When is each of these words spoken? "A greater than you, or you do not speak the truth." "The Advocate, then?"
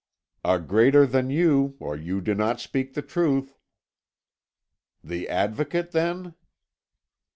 "A 0.43 0.57
greater 0.57 1.05
than 1.05 1.29
you, 1.29 1.77
or 1.79 1.95
you 1.95 2.21
do 2.21 2.33
not 2.33 2.59
speak 2.59 2.95
the 2.95 3.03
truth." 3.03 3.59
"The 5.03 5.29
Advocate, 5.29 5.91
then?" 5.91 6.33